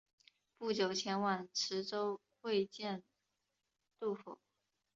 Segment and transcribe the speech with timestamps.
[0.57, 3.03] 不久前往池州会见
[3.99, 4.39] 杜牧。